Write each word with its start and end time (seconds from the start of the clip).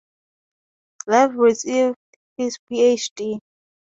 Lev 1.05 1.35
received 1.35 1.95
his 2.35 2.57
PhD. 2.71 3.39